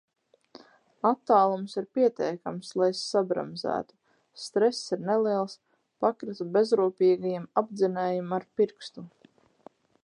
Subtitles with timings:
[1.09, 3.97] Attālums ir pietiekams, lai es sabremzētu,
[4.45, 5.57] stress ir neliels,
[6.07, 9.09] pakratu bezrūpīgajam apdzinējam ar pirkstu...